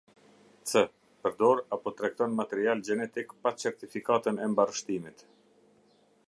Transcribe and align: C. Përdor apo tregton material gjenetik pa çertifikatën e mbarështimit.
C. 0.69 0.79
Përdor 1.27 1.61
apo 1.77 1.93
tregton 1.99 2.33
material 2.39 2.81
gjenetik 2.89 3.37
pa 3.45 3.53
çertifikatën 3.65 4.41
e 4.47 4.49
mbarështimit. 4.55 5.25